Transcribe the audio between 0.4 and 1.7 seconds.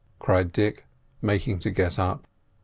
Dick, making to